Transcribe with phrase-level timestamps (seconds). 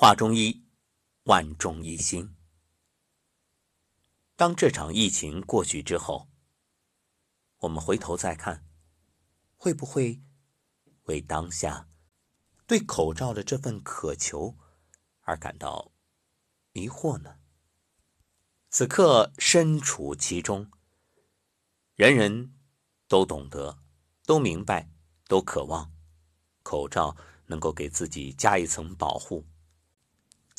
[0.00, 0.64] 话中医，
[1.24, 2.34] 万众一心。
[4.34, 6.30] 当这场疫情过去之后，
[7.58, 8.66] 我们回头再看，
[9.58, 10.22] 会不会
[11.02, 11.86] 为当下
[12.66, 14.56] 对口罩的这份渴求
[15.20, 15.92] 而感到
[16.72, 17.36] 迷惑呢？
[18.70, 20.70] 此刻身处其中，
[21.94, 22.54] 人人
[23.06, 23.82] 都懂得，
[24.24, 24.90] 都明白，
[25.26, 25.92] 都渴望
[26.62, 27.14] 口罩
[27.44, 29.46] 能够给自己加一层保护，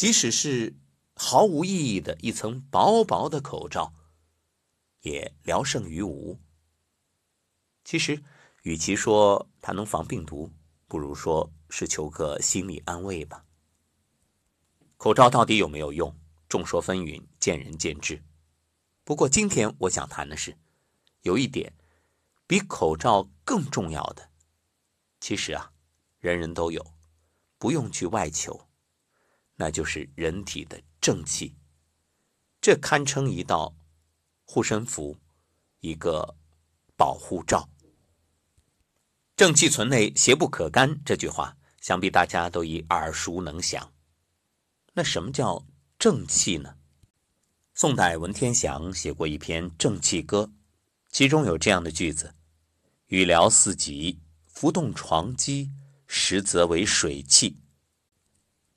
[0.00, 0.74] 即使是。
[1.14, 3.92] 毫无意义的一层薄薄的口罩，
[5.02, 6.40] 也聊胜于无。
[7.84, 8.24] 其实，
[8.62, 10.50] 与其说它能防病毒，
[10.88, 13.44] 不如说是求个心理安慰吧。
[14.96, 16.16] 口罩到底有没有用？
[16.48, 18.24] 众说纷纭，见仁见智。
[19.04, 20.56] 不过，今天我想谈的是，
[21.20, 21.74] 有一点
[22.46, 24.30] 比口罩更重要的，
[25.20, 25.70] 其实啊，
[26.18, 26.94] 人人都有，
[27.58, 28.66] 不用去外求，
[29.60, 30.82] 那就是人体的。
[31.02, 31.54] 正气，
[32.62, 33.74] 这堪称一道
[34.44, 35.18] 护身符，
[35.80, 36.34] 一个
[36.96, 37.68] 保护罩。
[39.36, 40.98] 正气存内，邪不可干。
[41.04, 43.92] 这句话，想必大家都已耳熟能详。
[44.94, 45.66] 那什么叫
[45.98, 46.76] 正气呢？
[47.74, 50.44] 宋代文天祥写过一篇《正气歌》，
[51.10, 52.34] 其中有这样的句子
[53.08, 55.70] ：“雨疗四极，浮动床机，
[56.06, 57.56] 实则为水气；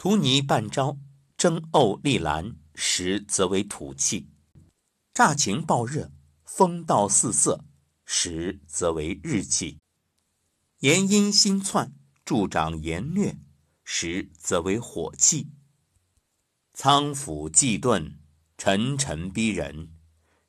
[0.04, 0.98] 涂泥半朝。”
[1.38, 4.28] 蒸沤立兰，实则为土气；
[5.14, 6.12] 乍晴暴热，
[6.44, 7.64] 风道四色，
[8.04, 9.80] 实则为日气；
[10.80, 13.38] 炎阴心窜，助长炎虐，
[13.86, 15.48] 实则为火气；
[16.74, 18.20] 仓府忌顿，
[18.58, 19.94] 沉沉逼人，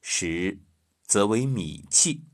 [0.00, 0.64] 实
[1.06, 2.24] 则为米气；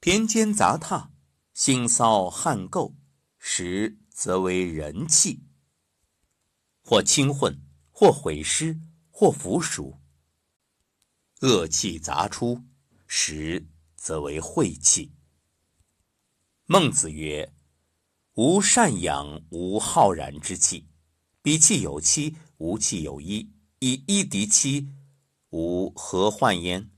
[0.00, 1.12] 田间杂沓，
[1.54, 2.94] 腥骚汗垢，
[3.38, 5.47] 实则为人气。
[6.88, 10.00] 或轻混，或毁尸，或腐属，
[11.42, 12.64] 恶气杂出，
[13.06, 15.12] 实则为晦气。
[16.64, 17.52] 孟子曰
[18.36, 20.86] ：“无善养，无浩然之气。
[21.42, 23.52] 彼气有期，无气有一。
[23.80, 24.88] 以一敌七，
[25.50, 26.88] 吾何患焉？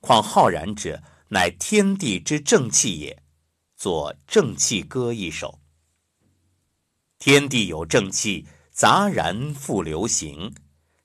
[0.00, 3.22] 况浩然者，乃天地之正气也。”
[3.74, 5.58] 作《正气歌》一首。
[7.18, 8.46] 天地有正气。
[8.78, 10.54] 杂然复流行，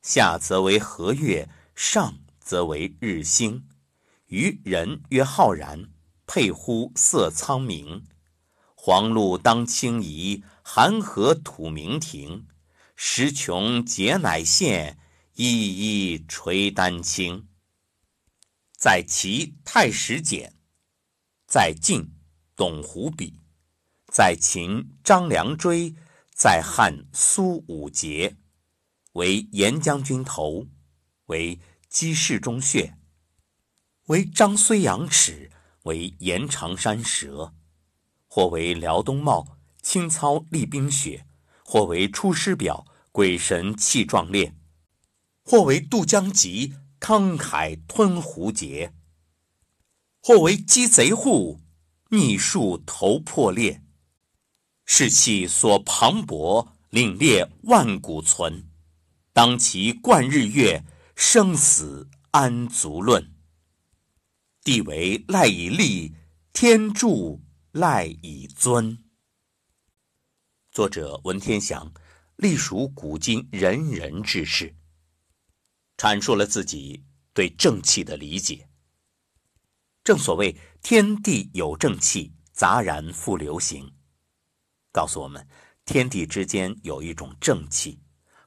[0.04, 3.68] 下则为和月，上则为日星。
[4.28, 5.90] 于人曰浩然，
[6.28, 8.06] 佩乎色苍明。
[8.76, 12.46] 黄露当清夷，寒河土明庭。
[12.96, 15.00] 时穷节乃现，
[15.34, 17.48] 一一垂丹青。
[18.78, 20.54] 在齐太史简，
[21.48, 22.12] 在晋
[22.56, 23.40] 董狐笔，
[24.12, 25.96] 在秦张良追。
[26.36, 28.38] 在汉苏武节，
[29.14, 30.68] 为沿将军头，
[31.28, 32.98] 为鸡事中穴，
[34.08, 35.52] 为张睢阳齿，
[35.84, 37.54] 为延长山蛇，
[38.28, 41.28] 或为辽东茂，清操厉冰雪，
[41.64, 44.56] 或为出师表，鬼神气壮烈，
[45.44, 48.94] 或为渡江急，慷慨吞胡节，
[50.20, 51.62] 或为鸡贼户，
[52.10, 53.83] 逆树头破裂。
[54.86, 58.70] 士气所磅礴，凛冽万古存。
[59.32, 60.84] 当其贯日月，
[61.16, 63.34] 生死安足论？
[64.64, 66.16] 地为赖以立，
[66.52, 69.04] 天助赖以尊。
[70.72, 71.92] 作者文天祥，
[72.36, 74.76] 隶属古今仁人志士，
[75.98, 78.70] 阐述了自己对正气的理解。
[80.04, 83.94] 正所谓天地有正气，杂然复流行。
[84.94, 85.46] 告诉我们，
[85.86, 88.00] 天地之间有一种正气，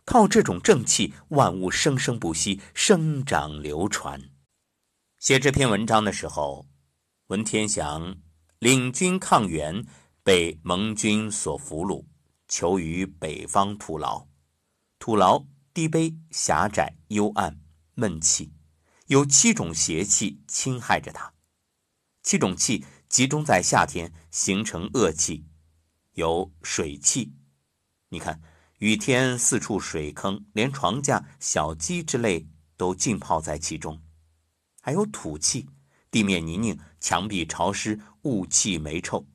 [0.05, 4.31] 靠这种正气，万物生生不息，生长流传。
[5.19, 6.69] 写这篇文章的时候，
[7.27, 8.17] 文天祥
[8.61, 9.85] 领军抗元，
[10.23, 12.05] 被盟军所俘虏，
[12.47, 14.29] 囚于北方土牢。
[15.01, 15.45] 土牢
[15.75, 17.59] 低卑、狭窄、幽暗、
[17.95, 18.53] 闷气，
[19.09, 21.35] 有七种邪气侵害着他。
[22.23, 25.45] 七种气集中在夏天，形成恶气。
[26.17, 27.35] 有水气，
[28.09, 28.41] 你看，
[28.79, 32.49] 雨天四处水坑，连床架、小鸡之类
[32.79, 34.01] 都浸泡在其中；
[34.81, 35.69] 还有土气，
[36.11, 39.27] 地面泥泞，墙壁潮湿，雾气霉臭；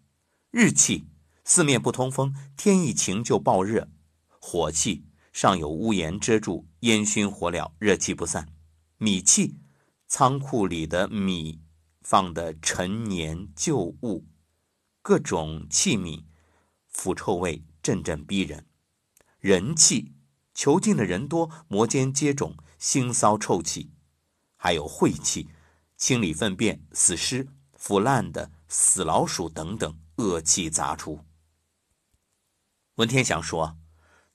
[0.50, 1.06] 日气，
[1.46, 3.88] 四面不通风，天一晴就暴热；
[4.40, 8.46] 火气，上有屋檐遮住，烟熏火燎，热气不散；
[8.98, 9.60] 米气，
[10.08, 11.62] 仓库里的米
[12.02, 14.26] 放的陈年旧物，
[15.04, 16.24] 各种器皿。
[16.92, 18.68] 腐臭味阵阵逼人，
[19.40, 20.14] 人气，
[20.54, 23.90] 囚禁的人多，摩肩接踵，腥骚臭气；
[24.56, 25.50] 还有晦气，
[25.98, 31.26] 清理粪便、死尸、腐烂的死老鼠等等恶气杂出。
[32.96, 33.78] 文天祥说，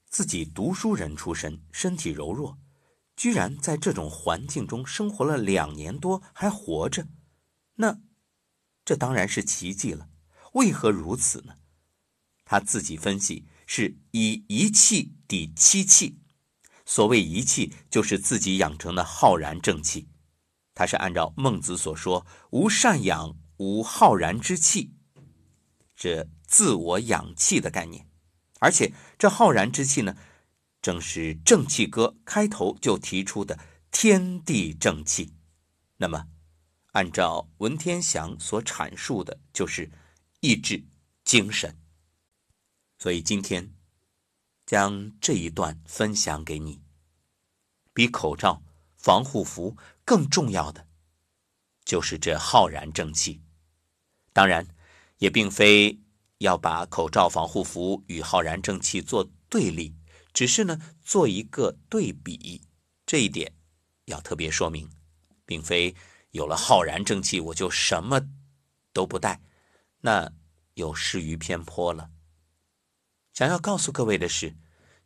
[0.09, 2.59] 自己读书人出身，身体柔弱，
[3.15, 7.07] 居然在这种环境中生活了两年多还活着，
[7.75, 8.01] 那
[8.85, 10.09] 这当然是奇迹了。
[10.55, 11.57] 为何如此呢？
[12.47, 16.19] 他自己分析，是以一气抵七气。
[16.87, 20.09] 所谓一气，就是自己养成的浩然正气。
[20.73, 24.95] 他是按照孟子所说“无善养，无浩然之气”，
[25.97, 28.09] 这自我养气的概念。
[28.61, 30.17] 而且这浩然之气呢，
[30.81, 33.59] 正是《正气歌》开头就提出的
[33.91, 35.35] 天地正气。
[35.97, 36.29] 那么，
[36.93, 39.91] 按照文天祥所阐述的，就是
[40.41, 40.87] 意志、
[41.25, 41.77] 精神。
[42.99, 43.73] 所以今天
[44.65, 46.83] 将这一段分享给你。
[47.93, 48.63] 比口罩、
[48.97, 50.87] 防护服更重要的，
[51.85, 53.43] 就是这浩然正气。
[54.33, 54.67] 当然，
[55.19, 55.99] 也并非
[56.39, 59.95] 要把口罩、防护服与浩然正气做对立，
[60.35, 62.61] 只是呢做一个对比。
[63.07, 63.55] 这一点
[64.05, 64.91] 要特别说明，
[65.47, 65.95] 并非
[66.33, 68.21] 有了浩然正气我就什么
[68.93, 69.41] 都不带，
[70.01, 70.31] 那
[70.75, 72.11] 有失于偏颇了。
[73.37, 74.57] 想要告诉各位的是，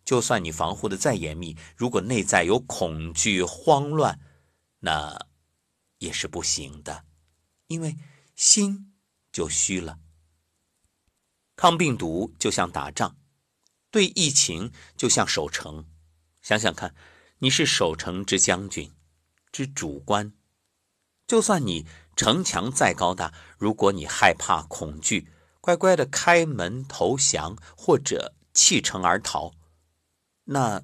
[0.05, 4.21] 就算你防护的再严密，如果内在有恐惧、慌乱，
[4.79, 5.27] 那
[5.99, 7.05] 也是不行的，
[7.67, 7.97] 因为
[8.37, 8.95] 心
[9.33, 9.99] 就虚了。
[11.57, 13.17] 抗病毒就像打仗，
[13.91, 15.89] 对疫情就像守城。
[16.41, 16.95] 想想看，
[17.41, 18.93] 你是守城之将军，
[19.51, 20.33] 之主官，
[21.27, 21.85] 就算你
[22.15, 25.27] 城墙再高大，如果你害怕、恐惧。
[25.61, 29.53] 乖乖的开门投降，或者弃城而逃，
[30.45, 30.83] 那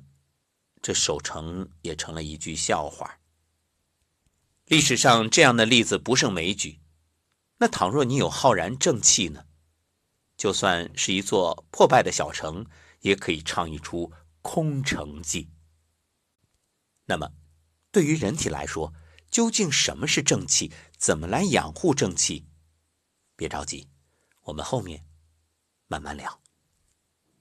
[0.82, 3.18] 这守城也成了一句笑话。
[4.66, 6.80] 历史上这样的例子不胜枚举。
[7.58, 9.46] 那倘若你有浩然正气呢？
[10.36, 12.66] 就算是一座破败的小城，
[13.00, 14.12] 也可以唱一出
[14.42, 15.48] 空城计。
[17.06, 17.32] 那么，
[17.90, 18.92] 对于人体来说，
[19.30, 20.70] 究竟什么是正气？
[20.98, 22.46] 怎么来养护正气？
[23.36, 23.88] 别着急。
[24.46, 25.04] 我们后面
[25.88, 26.45] 慢慢聊。